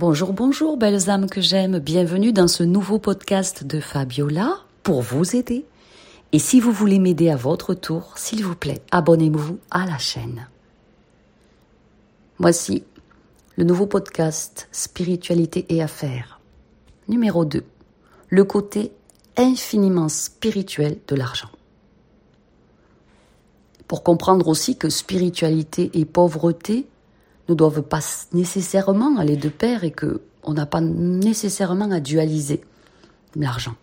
Bonjour, 0.00 0.32
bonjour, 0.32 0.78
belles 0.78 1.10
âmes 1.10 1.28
que 1.28 1.42
j'aime. 1.42 1.78
Bienvenue 1.78 2.32
dans 2.32 2.48
ce 2.48 2.62
nouveau 2.62 2.98
podcast 2.98 3.64
de 3.64 3.80
Fabiola 3.80 4.60
pour 4.82 5.02
vous 5.02 5.36
aider. 5.36 5.66
Et 6.32 6.38
si 6.38 6.58
vous 6.58 6.72
voulez 6.72 6.98
m'aider 6.98 7.28
à 7.28 7.36
votre 7.36 7.74
tour, 7.74 8.14
s'il 8.16 8.42
vous 8.42 8.54
plaît, 8.54 8.80
abonnez-vous 8.92 9.58
à 9.70 9.84
la 9.84 9.98
chaîne. 9.98 10.48
Voici 12.38 12.82
le 13.56 13.64
nouveau 13.64 13.84
podcast 13.84 14.70
Spiritualité 14.72 15.66
et 15.68 15.82
affaires. 15.82 16.40
Numéro 17.06 17.44
2. 17.44 17.62
Le 18.30 18.44
côté 18.44 18.92
infiniment 19.36 20.08
spirituel 20.08 20.96
de 21.08 21.14
l'argent. 21.14 21.50
Pour 23.86 24.02
comprendre 24.02 24.48
aussi 24.48 24.78
que 24.78 24.88
spiritualité 24.88 25.90
et 25.92 26.06
pauvreté 26.06 26.86
ne 27.50 27.54
doivent 27.54 27.82
pas 27.82 28.00
nécessairement 28.32 29.18
aller 29.18 29.36
de 29.36 29.48
pair 29.48 29.84
et 29.84 29.90
que 29.90 30.22
on 30.42 30.54
n'a 30.54 30.66
pas 30.66 30.80
nécessairement 30.80 31.90
à 31.90 32.00
dualiser 32.00 32.62
l'argent. 33.36 33.74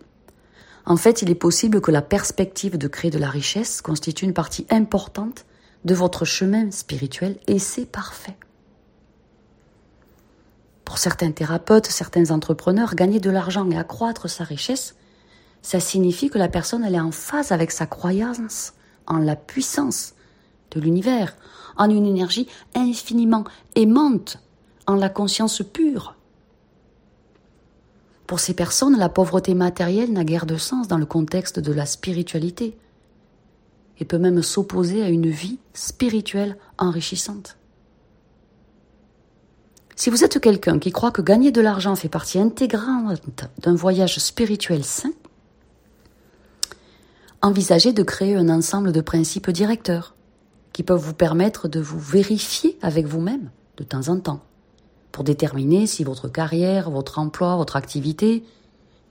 En 0.86 0.96
fait, 0.96 1.22
il 1.22 1.30
est 1.30 1.36
possible 1.36 1.80
que 1.80 1.90
la 1.90 2.02
perspective 2.02 2.78
de 2.78 2.88
créer 2.88 3.10
de 3.10 3.18
la 3.18 3.28
richesse 3.28 3.82
constitue 3.82 4.24
une 4.24 4.32
partie 4.32 4.66
importante 4.70 5.44
de 5.84 5.94
votre 5.94 6.24
chemin 6.24 6.70
spirituel 6.70 7.38
et 7.46 7.58
c'est 7.58 7.86
parfait. 7.86 8.36
Pour 10.84 10.98
certains 10.98 11.30
thérapeutes, 11.30 11.86
certains 11.86 12.30
entrepreneurs, 12.30 12.94
gagner 12.94 13.20
de 13.20 13.30
l'argent 13.30 13.70
et 13.70 13.76
accroître 13.76 14.28
sa 14.28 14.44
richesse, 14.44 14.96
ça 15.60 15.80
signifie 15.80 16.30
que 16.30 16.38
la 16.38 16.48
personne 16.48 16.84
est 16.84 16.98
en 16.98 17.12
phase 17.12 17.52
avec 17.52 17.70
sa 17.70 17.86
croyance 17.86 18.72
en 19.06 19.18
la 19.18 19.36
puissance 19.36 20.14
de 20.70 20.80
l'univers, 20.80 21.36
en 21.76 21.88
une 21.90 22.06
énergie 22.06 22.48
infiniment 22.74 23.44
aimante, 23.74 24.38
en 24.86 24.94
la 24.94 25.08
conscience 25.08 25.62
pure. 25.62 26.16
Pour 28.26 28.40
ces 28.40 28.54
personnes, 28.54 28.98
la 28.98 29.08
pauvreté 29.08 29.54
matérielle 29.54 30.12
n'a 30.12 30.24
guère 30.24 30.44
de 30.44 30.56
sens 30.56 30.86
dans 30.86 30.98
le 30.98 31.06
contexte 31.06 31.58
de 31.58 31.72
la 31.72 31.86
spiritualité 31.86 32.76
et 33.98 34.04
peut 34.04 34.18
même 34.18 34.42
s'opposer 34.42 35.02
à 35.02 35.08
une 35.08 35.30
vie 35.30 35.58
spirituelle 35.72 36.58
enrichissante. 36.76 37.56
Si 39.96 40.10
vous 40.10 40.24
êtes 40.24 40.40
quelqu'un 40.40 40.78
qui 40.78 40.92
croit 40.92 41.10
que 41.10 41.22
gagner 41.22 41.50
de 41.50 41.60
l'argent 41.60 41.96
fait 41.96 42.08
partie 42.08 42.38
intégrante 42.38 43.48
d'un 43.62 43.74
voyage 43.74 44.18
spirituel 44.18 44.84
sain, 44.84 45.12
envisagez 47.42 47.92
de 47.92 48.02
créer 48.02 48.36
un 48.36 48.48
ensemble 48.48 48.92
de 48.92 49.00
principes 49.00 49.50
directeurs 49.50 50.14
qui 50.78 50.84
peuvent 50.84 51.00
vous 51.00 51.12
permettre 51.12 51.66
de 51.66 51.80
vous 51.80 51.98
vérifier 51.98 52.78
avec 52.82 53.04
vous-même 53.04 53.50
de 53.78 53.82
temps 53.82 54.10
en 54.10 54.20
temps 54.20 54.44
pour 55.10 55.24
déterminer 55.24 55.88
si 55.88 56.04
votre 56.04 56.28
carrière, 56.28 56.88
votre 56.88 57.18
emploi, 57.18 57.56
votre 57.56 57.74
activité 57.74 58.44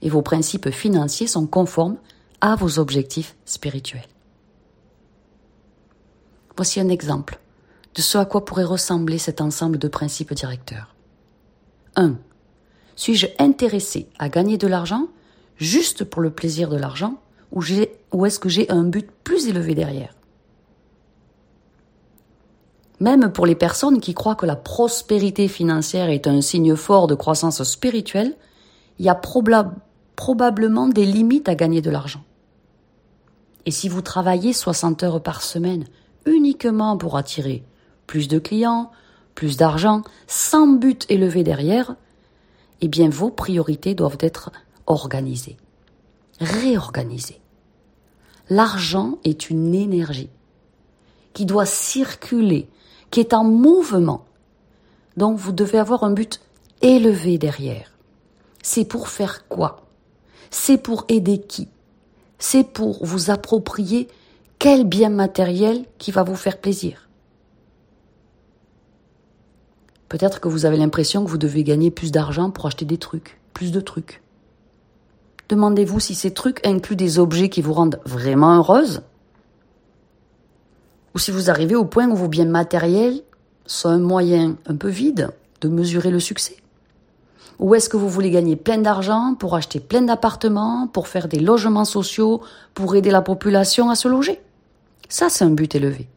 et 0.00 0.08
vos 0.08 0.22
principes 0.22 0.70
financiers 0.70 1.26
sont 1.26 1.46
conformes 1.46 1.98
à 2.40 2.56
vos 2.56 2.78
objectifs 2.78 3.36
spirituels. 3.44 4.08
Voici 6.56 6.80
un 6.80 6.88
exemple 6.88 7.38
de 7.94 8.00
ce 8.00 8.16
à 8.16 8.24
quoi 8.24 8.46
pourrait 8.46 8.64
ressembler 8.64 9.18
cet 9.18 9.42
ensemble 9.42 9.76
de 9.76 9.88
principes 9.88 10.32
directeurs. 10.32 10.94
1. 11.96 12.16
Suis-je 12.96 13.26
intéressé 13.38 14.08
à 14.18 14.30
gagner 14.30 14.56
de 14.56 14.68
l'argent 14.68 15.08
juste 15.58 16.04
pour 16.04 16.22
le 16.22 16.30
plaisir 16.30 16.70
de 16.70 16.78
l'argent 16.78 17.20
ou, 17.52 17.62
ou 18.14 18.24
est-ce 18.24 18.38
que 18.38 18.48
j'ai 18.48 18.70
un 18.70 18.84
but 18.84 19.10
plus 19.22 19.48
élevé 19.48 19.74
derrière? 19.74 20.14
Même 23.00 23.32
pour 23.32 23.46
les 23.46 23.54
personnes 23.54 24.00
qui 24.00 24.14
croient 24.14 24.34
que 24.34 24.46
la 24.46 24.56
prospérité 24.56 25.48
financière 25.48 26.10
est 26.10 26.26
un 26.26 26.40
signe 26.40 26.74
fort 26.74 27.06
de 27.06 27.14
croissance 27.14 27.62
spirituelle, 27.62 28.36
il 28.98 29.06
y 29.06 29.08
a 29.08 29.20
probablement 30.16 30.88
des 30.88 31.06
limites 31.06 31.48
à 31.48 31.54
gagner 31.54 31.80
de 31.80 31.90
l'argent. 31.90 32.24
Et 33.66 33.70
si 33.70 33.88
vous 33.88 34.02
travaillez 34.02 34.52
60 34.52 35.02
heures 35.02 35.22
par 35.22 35.42
semaine 35.42 35.84
uniquement 36.26 36.96
pour 36.96 37.16
attirer 37.16 37.64
plus 38.06 38.26
de 38.26 38.38
clients, 38.38 38.90
plus 39.34 39.56
d'argent, 39.56 40.02
sans 40.26 40.66
but 40.66 41.06
élevé 41.08 41.44
derrière, 41.44 41.94
eh 42.80 42.88
bien 42.88 43.08
vos 43.08 43.30
priorités 43.30 43.94
doivent 43.94 44.18
être 44.20 44.50
organisées, 44.86 45.56
réorganisées. 46.40 47.40
L'argent 48.50 49.18
est 49.24 49.50
une 49.50 49.74
énergie 49.74 50.30
qui 51.34 51.44
doit 51.44 51.66
circuler 51.66 52.68
qui 53.10 53.20
est 53.20 53.34
en 53.34 53.44
mouvement. 53.44 54.24
Donc 55.16 55.38
vous 55.38 55.52
devez 55.52 55.78
avoir 55.78 56.04
un 56.04 56.12
but 56.12 56.40
élevé 56.82 57.38
derrière. 57.38 57.92
C'est 58.62 58.84
pour 58.84 59.08
faire 59.08 59.48
quoi? 59.48 59.86
C'est 60.50 60.78
pour 60.78 61.04
aider 61.08 61.38
qui? 61.38 61.68
C'est 62.38 62.64
pour 62.64 63.04
vous 63.04 63.30
approprier 63.30 64.08
quel 64.58 64.84
bien 64.84 65.10
matériel 65.10 65.84
qui 65.98 66.10
va 66.10 66.22
vous 66.22 66.36
faire 66.36 66.58
plaisir. 66.58 67.08
Peut-être 70.08 70.40
que 70.40 70.48
vous 70.48 70.64
avez 70.64 70.76
l'impression 70.76 71.24
que 71.24 71.30
vous 71.30 71.38
devez 71.38 71.64
gagner 71.64 71.90
plus 71.90 72.12
d'argent 72.12 72.50
pour 72.50 72.66
acheter 72.66 72.84
des 72.84 72.98
trucs, 72.98 73.40
plus 73.52 73.72
de 73.72 73.80
trucs. 73.80 74.22
Demandez-vous 75.48 76.00
si 76.00 76.14
ces 76.14 76.32
trucs 76.32 76.66
incluent 76.66 76.96
des 76.96 77.18
objets 77.18 77.48
qui 77.48 77.62
vous 77.62 77.72
rendent 77.72 78.00
vraiment 78.04 78.56
heureuse 78.56 79.02
ou 81.14 81.18
si 81.18 81.30
vous 81.30 81.50
arrivez 81.50 81.74
au 81.74 81.84
point 81.84 82.08
où 82.08 82.16
vos 82.16 82.28
biens 82.28 82.44
matériels 82.44 83.22
sont 83.66 83.88
un 83.88 83.98
moyen 83.98 84.56
un 84.66 84.76
peu 84.76 84.88
vide 84.88 85.30
de 85.60 85.68
mesurer 85.68 86.10
le 86.10 86.20
succès 86.20 86.56
Ou 87.58 87.74
est-ce 87.74 87.88
que 87.88 87.96
vous 87.96 88.08
voulez 88.08 88.30
gagner 88.30 88.56
plein 88.56 88.78
d'argent 88.78 89.34
pour 89.38 89.54
acheter 89.54 89.80
plein 89.80 90.02
d'appartements, 90.02 90.86
pour 90.86 91.08
faire 91.08 91.28
des 91.28 91.40
logements 91.40 91.84
sociaux, 91.84 92.42
pour 92.74 92.94
aider 92.96 93.10
la 93.10 93.22
population 93.22 93.90
à 93.90 93.94
se 93.94 94.08
loger? 94.08 94.40
Ça, 95.08 95.28
c'est 95.28 95.44
un 95.44 95.50
but 95.50 95.74
élevé. 95.74 96.08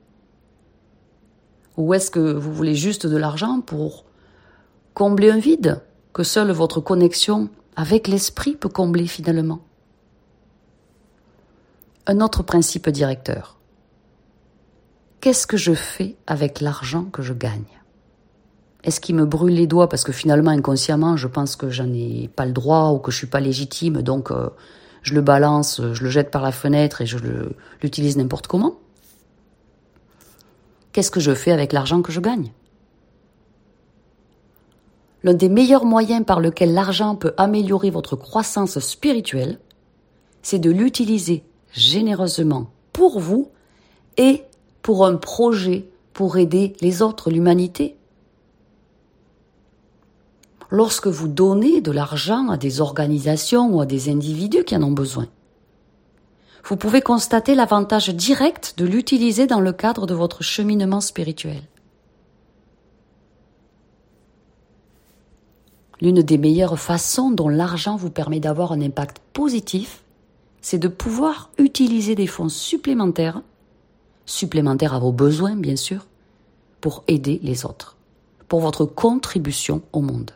Ou 1.78 1.94
est-ce 1.94 2.12
que 2.12 2.34
vous 2.34 2.54
voulez 2.54 2.76
juste 2.76 3.08
de 3.08 3.18
l'argent 3.18 3.62
pour 3.62 4.06
combler 4.94 5.32
un 5.32 5.40
vide 5.40 5.82
que 6.14 6.24
seule 6.24 6.52
votre 6.52 6.82
connexion 6.82 7.50
avec 7.76 8.08
l'esprit 8.08 8.56
peut 8.56 8.70
combler 8.70 9.08
finalement? 9.08 9.62
Un 12.08 12.20
autre 12.20 12.44
principe 12.44 12.90
directeur. 12.90 13.61
Qu'est-ce 15.22 15.46
que 15.46 15.58
je 15.58 15.74
fais 15.74 16.16
avec 16.26 16.62
l'argent 16.62 17.04
que 17.06 17.22
je 17.22 17.34
gagne? 17.34 17.80
Est-ce 18.84 19.00
qu'il 19.00 19.14
me 19.14 19.26
brûle 19.26 19.54
les 19.54 19.68
doigts? 19.68 19.88
Parce 19.88 20.04
que 20.04 20.12
finalement 20.12 20.50
inconsciemment 20.50 21.16
je 21.16 21.28
pense 21.28 21.56
que 21.56 21.70
j'en 21.70 21.94
ai 21.94 22.28
pas 22.36 22.48
le 22.48 22.54
droit 22.54 22.90
ou 22.90 22.98
que 22.98 23.12
je 23.12 23.18
suis 23.18 23.28
pas 23.28 23.40
légitime. 23.40 24.02
Donc 24.02 24.32
euh, 24.32 24.50
je 25.04 25.14
le 25.14 25.22
balance, 25.22 25.80
je 25.94 26.04
le 26.04 26.10
jette 26.10 26.32
par 26.32 26.42
la 26.42 26.52
fenêtre 26.52 27.02
et 27.02 27.06
je 27.06 27.20
l'utilise 27.84 28.18
n'importe 28.18 28.48
comment. 28.48 28.74
Qu'est-ce 30.92 31.12
que 31.12 31.20
je 31.20 31.36
fais 31.36 31.52
avec 31.52 31.72
l'argent 31.72 32.02
que 32.02 32.12
je 32.12 32.20
gagne? 32.20 32.52
L'un 35.24 35.36
des 35.36 35.50
meilleurs 35.50 35.86
moyens 35.86 36.26
par 36.26 36.40
lequel 36.40 36.74
l'argent 36.74 37.16
peut 37.16 37.36
améliorer 37.38 37.92
votre 37.92 38.16
croissance 38.16 38.80
spirituelle, 38.80 39.60
c'est 40.42 40.58
de 40.58 40.72
l'utiliser 40.72 41.44
généreusement 41.72 42.72
pour 42.92 43.20
vous 43.20 43.52
et 44.18 44.44
pour 44.82 45.06
un 45.06 45.16
projet 45.16 45.86
pour 46.14 46.38
aider 46.38 46.74
les 46.82 47.02
autres, 47.02 47.32
l'humanité. 47.32 47.96
Lorsque 50.70 51.08
vous 51.08 51.28
donnez 51.28 51.82
de 51.82 51.92
l'argent 51.92 52.50
à 52.50 52.58
des 52.58 52.80
organisations 52.82 53.74
ou 53.74 53.82
à 53.82 53.86
des 53.86 54.10
individus 54.10 54.64
qui 54.64 54.76
en 54.76 54.84
ont 54.84 54.92
besoin, 54.92 55.28
vous 56.64 56.78
pouvez 56.78 57.02
constater 57.02 57.56
l'avantage 57.56 58.10
direct 58.10 58.76
de 58.78 58.86
l'utiliser 58.86 59.48
dans 59.48 59.60
le 59.60 59.74
cadre 59.74 60.06
de 60.06 60.14
votre 60.14 60.44
cheminement 60.44 61.02
spirituel. 61.02 61.62
L'une 66.00 66.22
des 66.22 66.38
meilleures 66.38 66.80
façons 66.80 67.32
dont 67.32 67.50
l'argent 67.50 67.96
vous 67.96 68.10
permet 68.10 68.40
d'avoir 68.40 68.72
un 68.72 68.82
impact 68.82 69.20
positif, 69.34 70.04
c'est 70.62 70.80
de 70.80 70.88
pouvoir 70.88 71.52
utiliser 71.58 72.16
des 72.16 72.28
fonds 72.28 72.50
supplémentaires 72.50 73.42
supplémentaire 74.32 74.94
à 74.94 75.00
vos 75.00 75.12
besoins, 75.12 75.56
bien 75.56 75.76
sûr, 75.76 76.08
pour 76.80 77.04
aider 77.08 77.40
les 77.44 77.66
autres, 77.66 77.98
pour 78.48 78.62
votre 78.62 78.86
contribution 78.86 79.82
au 79.94 80.02
monde. 80.02 80.32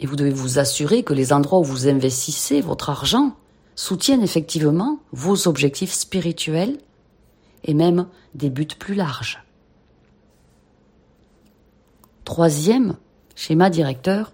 Et 0.00 0.06
vous 0.06 0.16
devez 0.16 0.30
vous 0.30 0.58
assurer 0.58 1.04
que 1.04 1.14
les 1.14 1.32
endroits 1.32 1.60
où 1.60 1.64
vous 1.64 1.88
investissez 1.88 2.60
votre 2.60 2.90
argent 2.90 3.36
soutiennent 3.76 4.22
effectivement 4.22 4.98
vos 5.12 5.48
objectifs 5.48 5.92
spirituels 5.92 6.78
et 7.64 7.74
même 7.74 8.06
des 8.34 8.50
buts 8.50 8.66
plus 8.66 8.94
larges. 8.94 9.42
Troisième 12.24 12.96
schéma 13.36 13.70
directeur, 13.70 14.32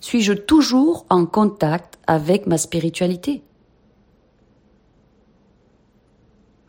suis-je 0.00 0.32
toujours 0.32 1.04
en 1.10 1.26
contact 1.26 1.98
avec 2.06 2.46
ma 2.46 2.56
spiritualité? 2.56 3.42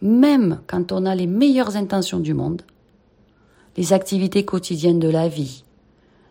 Même 0.02 0.62
quand 0.68 0.92
on 0.92 1.06
a 1.06 1.16
les 1.16 1.28
meilleures 1.28 1.76
intentions 1.78 2.20
du 2.20 2.34
monde, 2.34 2.64
les 3.78 3.94
activités 3.94 4.46
quotidiennes 4.46 5.00
de 5.00 5.10
la 5.10 5.28
vie, 5.28 5.64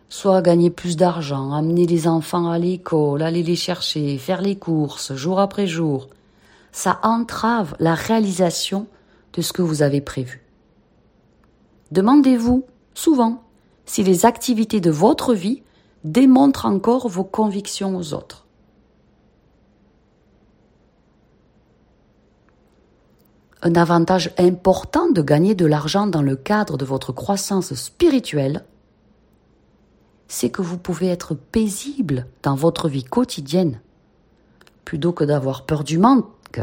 soit 0.09 0.41
gagner 0.41 0.69
plus 0.69 0.97
d'argent, 0.97 1.53
amener 1.53 1.87
les 1.87 2.07
enfants 2.07 2.49
à 2.49 2.59
l'école, 2.59 3.21
aller 3.21 3.43
les 3.43 3.55
chercher, 3.55 4.17
faire 4.17 4.41
les 4.41 4.57
courses 4.57 5.13
jour 5.13 5.39
après 5.39 5.67
jour, 5.67 6.09
ça 6.71 6.99
entrave 7.03 7.75
la 7.79 7.95
réalisation 7.95 8.87
de 9.33 9.41
ce 9.41 9.53
que 9.53 9.61
vous 9.61 9.81
avez 9.81 10.01
prévu. 10.01 10.43
Demandez-vous 11.91 12.65
souvent 12.93 13.43
si 13.85 14.03
les 14.03 14.25
activités 14.25 14.81
de 14.81 14.91
votre 14.91 15.33
vie 15.33 15.63
démontrent 16.03 16.65
encore 16.65 17.07
vos 17.07 17.23
convictions 17.23 17.95
aux 17.95 18.13
autres. 18.13 18.40
Un 23.63 23.75
avantage 23.75 24.31
important 24.39 25.11
de 25.11 25.21
gagner 25.21 25.53
de 25.53 25.67
l'argent 25.67 26.07
dans 26.07 26.23
le 26.23 26.35
cadre 26.35 26.77
de 26.77 26.85
votre 26.85 27.11
croissance 27.11 27.75
spirituelle, 27.75 28.65
c'est 30.27 30.49
que 30.49 30.63
vous 30.63 30.79
pouvez 30.79 31.09
être 31.09 31.35
paisible 31.35 32.25
dans 32.41 32.55
votre 32.55 32.89
vie 32.89 33.03
quotidienne, 33.03 33.79
plutôt 34.83 35.11
que 35.11 35.23
d'avoir 35.23 35.65
peur 35.65 35.83
du 35.83 35.99
manque, 35.99 36.61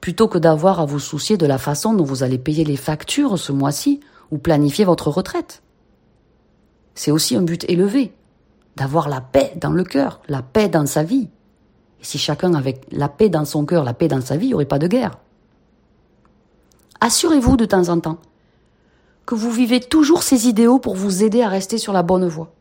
plutôt 0.00 0.28
que 0.28 0.38
d'avoir 0.38 0.78
à 0.78 0.84
vous 0.84 1.00
soucier 1.00 1.36
de 1.36 1.46
la 1.46 1.58
façon 1.58 1.94
dont 1.94 2.04
vous 2.04 2.22
allez 2.22 2.38
payer 2.38 2.64
les 2.64 2.76
factures 2.76 3.36
ce 3.36 3.50
mois-ci 3.50 3.98
ou 4.30 4.38
planifier 4.38 4.84
votre 4.84 5.08
retraite. 5.08 5.62
C'est 6.94 7.10
aussi 7.10 7.34
un 7.34 7.42
but 7.42 7.64
élevé, 7.68 8.14
d'avoir 8.76 9.08
la 9.08 9.20
paix 9.20 9.52
dans 9.56 9.72
le 9.72 9.82
cœur, 9.82 10.20
la 10.28 10.42
paix 10.42 10.68
dans 10.68 10.86
sa 10.86 11.02
vie. 11.02 11.28
Et 12.00 12.04
si 12.04 12.18
chacun 12.18 12.54
avait 12.54 12.80
la 12.92 13.08
paix 13.08 13.28
dans 13.28 13.44
son 13.44 13.64
cœur, 13.64 13.82
la 13.82 13.94
paix 13.94 14.06
dans 14.06 14.20
sa 14.20 14.36
vie, 14.36 14.46
il 14.46 14.50
n'y 14.50 14.54
aurait 14.54 14.64
pas 14.64 14.78
de 14.78 14.86
guerre. 14.86 15.18
Assurez-vous 17.00 17.56
de 17.56 17.64
temps 17.64 17.88
en 17.88 18.00
temps 18.00 18.18
que 19.26 19.34
vous 19.34 19.50
vivez 19.50 19.80
toujours 19.80 20.22
ces 20.22 20.48
idéaux 20.48 20.78
pour 20.78 20.96
vous 20.96 21.22
aider 21.22 21.42
à 21.42 21.48
rester 21.48 21.78
sur 21.78 21.92
la 21.92 22.02
bonne 22.02 22.26
voie. 22.26 22.52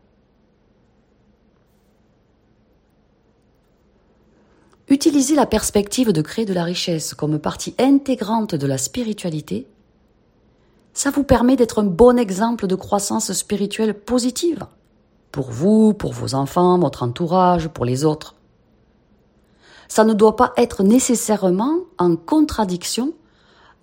Utilisez 4.88 5.36
la 5.36 5.45
perspective 5.45 6.12
de 6.12 6.21
créer 6.21 6.45
de 6.45 6.53
la 6.53 6.63
richesse 6.63 7.13
comme 7.13 7.39
partie 7.39 7.75
intégrante 7.80 8.56
de 8.56 8.68
la 8.68 8.77
spiritualité. 8.77 9.68
Ça 10.94 11.12
vous 11.12 11.24
permet 11.24 11.56
d'être 11.56 11.80
un 11.80 11.86
bon 11.86 12.18
exemple 12.18 12.65
de 12.65 12.75
croissance 12.75 13.31
spirituelle 13.33 13.94
positive. 13.94 14.65
Pour 15.31 15.51
vous, 15.51 15.94
pour 15.94 16.13
vos 16.13 16.33
enfants, 16.33 16.80
votre 16.80 17.03
entourage, 17.03 17.68
pour 17.68 17.86
les 17.86 18.03
autres. 18.03 18.36
Ça 19.88 20.03
ne 20.03 20.13
doit 20.13 20.36
pas 20.36 20.53
être 20.57 20.83
nécessairement 20.83 21.77
en 21.97 22.15
contradiction 22.15 23.13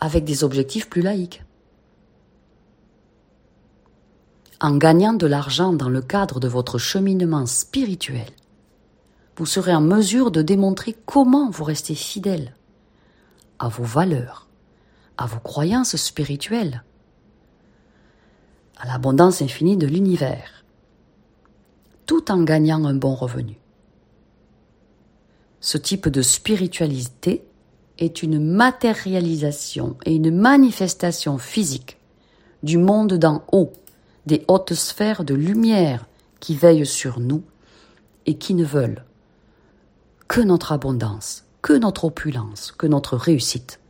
avec 0.00 0.24
des 0.24 0.44
objectifs 0.44 0.88
plus 0.88 1.02
laïques. 1.02 1.44
En 4.60 4.76
gagnant 4.76 5.12
de 5.12 5.26
l'argent 5.26 5.72
dans 5.72 5.88
le 5.88 6.00
cadre 6.00 6.40
de 6.40 6.48
votre 6.48 6.78
cheminement 6.78 7.46
spirituel, 7.46 8.28
vous 9.36 9.46
serez 9.46 9.74
en 9.74 9.82
mesure 9.82 10.30
de 10.30 10.40
démontrer 10.40 10.96
comment 11.04 11.50
vous 11.50 11.64
restez 11.64 11.94
fidèle 11.94 12.54
à 13.58 13.68
vos 13.68 13.84
valeurs, 13.84 14.48
à 15.18 15.26
vos 15.26 15.40
croyances 15.40 15.96
spirituelles, 15.96 16.82
à 18.78 18.86
l'abondance 18.86 19.42
infinie 19.42 19.76
de 19.76 19.86
l'univers, 19.86 20.64
tout 22.06 22.30
en 22.30 22.42
gagnant 22.42 22.84
un 22.86 22.94
bon 22.94 23.14
revenu. 23.14 23.58
Ce 25.60 25.76
type 25.76 26.08
de 26.08 26.22
spiritualité 26.22 27.46
est 27.98 28.22
une 28.22 28.38
matérialisation 28.38 29.96
et 30.04 30.14
une 30.14 30.34
manifestation 30.34 31.38
physique 31.38 31.98
du 32.62 32.78
monde 32.78 33.14
d'en 33.14 33.42
haut, 33.52 33.72
des 34.26 34.44
hautes 34.48 34.74
sphères 34.74 35.24
de 35.24 35.34
lumière 35.34 36.06
qui 36.40 36.56
veillent 36.56 36.86
sur 36.86 37.20
nous 37.20 37.42
et 38.26 38.36
qui 38.36 38.54
ne 38.54 38.64
veulent 38.64 39.04
que 40.28 40.40
notre 40.40 40.72
abondance, 40.72 41.44
que 41.62 41.72
notre 41.72 42.04
opulence, 42.04 42.72
que 42.72 42.86
notre 42.86 43.16
réussite. 43.16 43.80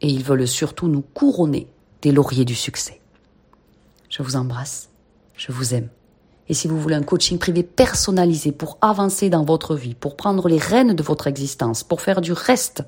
Et 0.00 0.08
ils 0.08 0.22
veulent 0.22 0.46
surtout 0.46 0.88
nous 0.88 1.02
couronner 1.02 1.68
des 2.02 2.12
lauriers 2.12 2.44
du 2.44 2.54
succès. 2.54 3.00
Je 4.10 4.22
vous 4.22 4.36
embrasse, 4.36 4.90
je 5.34 5.50
vous 5.50 5.74
aime. 5.74 5.88
Et 6.48 6.54
si 6.54 6.68
vous 6.68 6.78
voulez 6.78 6.94
un 6.94 7.02
coaching 7.02 7.38
privé 7.38 7.62
personnalisé 7.62 8.52
pour 8.52 8.76
avancer 8.82 9.30
dans 9.30 9.44
votre 9.44 9.74
vie, 9.74 9.94
pour 9.94 10.16
prendre 10.16 10.48
les 10.48 10.58
rênes 10.58 10.94
de 10.94 11.02
votre 11.02 11.26
existence, 11.26 11.82
pour 11.82 12.02
faire 12.02 12.20
du 12.20 12.32
reste 12.32 12.84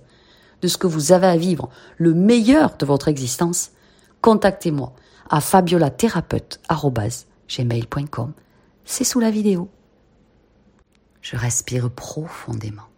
de 0.63 0.69
ce 0.69 0.79
que 0.79 0.87
vous 0.87 1.13
avez 1.13 1.27
à 1.27 1.37
vivre, 1.37 1.69
le 1.99 2.15
meilleur 2.15 2.77
de 2.77 2.87
votre 2.87 3.09
existence, 3.09 3.73
contactez-moi 4.23 4.93
à 5.29 5.41
fabiolathérapeute.gmail.com. 5.41 8.33
C'est 8.85 9.05
sous 9.05 9.21
la 9.21 9.31
vidéo. 9.31 9.71
Je 11.21 11.37
respire 11.37 11.91
profondément 11.91 12.89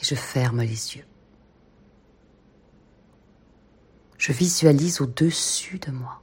et 0.00 0.04
je 0.04 0.14
ferme 0.14 0.62
les 0.62 0.96
yeux. 0.96 1.04
Je 4.16 4.32
visualise 4.32 5.00
au-dessus 5.00 5.78
de 5.78 5.90
moi 5.90 6.22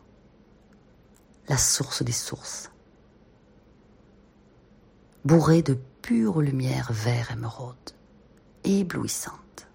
la 1.50 1.58
source 1.58 2.04
des 2.04 2.12
sources, 2.12 2.72
bourrée 5.24 5.62
de 5.62 5.78
pure 6.02 6.42
lumière 6.42 6.92
vert 6.92 7.32
émeraude 7.32 7.97
éblouissante. 8.68 9.68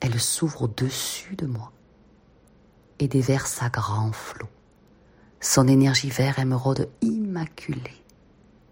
Elle 0.00 0.20
s'ouvre 0.20 0.62
au-dessus 0.62 1.36
de 1.36 1.46
moi 1.46 1.72
et 2.98 3.08
déverse 3.08 3.62
à 3.62 3.68
grand 3.68 4.12
flot 4.12 4.48
son 5.40 5.68
énergie 5.68 6.10
vert 6.10 6.38
émeraude 6.38 6.88
immaculée 7.02 8.02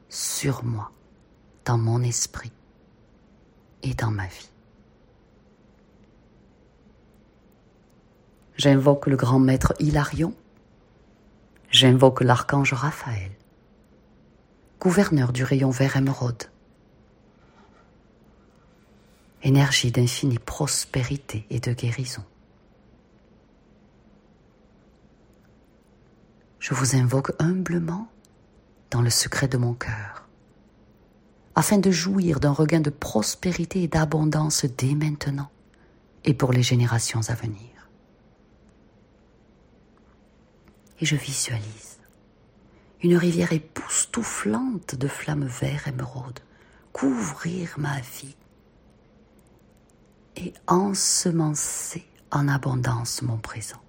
sur 0.08 0.64
moi, 0.64 0.91
dans 1.64 1.79
mon 1.79 2.02
esprit 2.02 2.52
et 3.82 3.94
dans 3.94 4.11
ma 4.11 4.26
vie. 4.26 4.50
J'invoque 8.56 9.06
le 9.06 9.17
grand 9.17 9.38
maître 9.38 9.75
Hilarion, 9.79 10.35
j'invoque 11.70 12.23
l'archange 12.23 12.73
Raphaël, 12.73 13.32
gouverneur 14.81 15.32
du 15.32 15.44
rayon 15.44 15.70
vert 15.70 15.96
émeraude, 15.96 16.44
énergie 19.44 19.93
d'infinie 19.93 20.38
prospérité 20.38 21.46
et 21.50 21.61
de 21.61 21.73
guérison. 21.73 22.25
Je 26.58 26.73
vous 26.75 26.96
invoque 26.96 27.32
humblement 27.38 28.08
dans 28.91 29.03
le 29.03 29.10
secret 29.10 29.48
de 29.48 29.58
mon 29.58 29.74
cœur, 29.74 30.27
afin 31.55 31.79
de 31.79 31.91
jouir 31.91 32.41
d'un 32.41 32.53
regain 32.53 32.81
de 32.81 32.91
prospérité 32.91 33.82
et 33.82 33.89
d'abondance 33.89 34.65
dès 34.65 34.94
maintenant 34.94 35.51
et 36.24 36.32
pour 36.32 36.53
les 36.53 36.63
générations 36.63 37.20
à 37.29 37.34
venir. 37.34 37.91
Et 41.01 41.05
je 41.05 41.17
visualise 41.17 41.98
une 43.03 43.19
rivière 43.19 43.53
époustouflante 43.53 44.94
de 44.94 45.06
flammes 45.06 45.44
vert 45.44 45.86
émeraude 45.86 46.41
couvrir 46.94 47.74
ma 47.77 48.01
vie 48.01 48.36
et 50.36 50.53
ensemencer 50.67 52.06
en 52.31 52.48
abondance 52.48 53.22
mon 53.22 53.36
présent. 53.36 53.81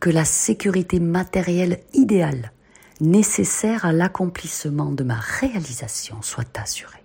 Que 0.00 0.10
la 0.10 0.24
sécurité 0.24 1.00
matérielle 1.00 1.80
idéale 1.92 2.52
nécessaire 3.00 3.84
à 3.84 3.92
l'accomplissement 3.92 4.92
de 4.92 5.04
ma 5.04 5.16
réalisation 5.16 6.22
soit 6.22 6.58
assurée. 6.58 7.02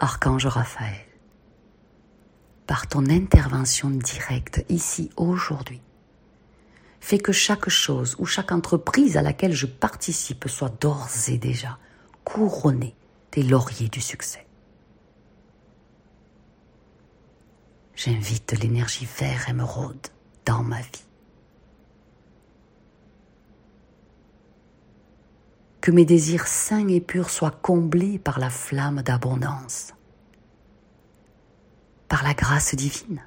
Archange 0.00 0.46
Raphaël, 0.46 1.06
par 2.66 2.86
ton 2.86 3.06
intervention 3.06 3.90
directe 3.90 4.64
ici 4.68 5.10
aujourd'hui, 5.16 5.80
fait 7.00 7.18
que 7.18 7.32
chaque 7.32 7.68
chose 7.68 8.16
ou 8.18 8.26
chaque 8.26 8.52
entreprise 8.52 9.16
à 9.16 9.22
laquelle 9.22 9.52
je 9.52 9.66
participe 9.66 10.48
soit 10.48 10.80
d'ores 10.80 11.08
et 11.28 11.38
déjà 11.38 11.78
couronnée 12.24 12.94
des 13.32 13.42
lauriers 13.42 13.88
du 13.88 14.00
succès. 14.00 14.46
J'invite 17.94 18.52
l'énergie 18.60 19.08
vert 19.18 19.48
émeraude 19.48 20.06
dans 20.44 20.62
ma 20.62 20.80
vie. 20.80 21.04
Que 25.80 25.90
mes 25.90 26.04
désirs 26.04 26.46
sains 26.46 26.86
et 26.88 27.00
purs 27.00 27.30
soient 27.30 27.50
comblés 27.50 28.18
par 28.18 28.38
la 28.38 28.50
flamme 28.50 29.02
d'abondance, 29.02 29.94
par 32.08 32.22
la 32.22 32.34
grâce 32.34 32.74
divine 32.74 33.22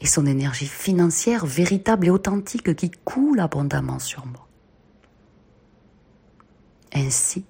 et 0.00 0.06
son 0.06 0.26
énergie 0.26 0.66
financière 0.66 1.44
véritable 1.46 2.06
et 2.06 2.10
authentique 2.10 2.74
qui 2.76 2.90
coule 3.04 3.40
abondamment 3.40 3.98
sur 3.98 4.26
moi. 4.26 4.46
Ainsi, 6.94 7.44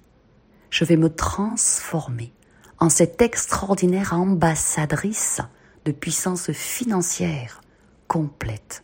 je 0.69 0.85
vais 0.85 0.97
me 0.97 1.13
transformer 1.13 2.33
en 2.79 2.89
cette 2.89 3.21
extraordinaire 3.21 4.13
ambassadrice 4.13 5.41
de 5.85 5.91
puissance 5.91 6.51
financière 6.51 7.61
complète 8.07 8.83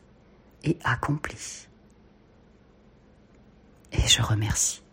et 0.63 0.77
accomplie. 0.84 1.67
Et 3.91 4.07
je 4.07 4.22
remercie. 4.22 4.85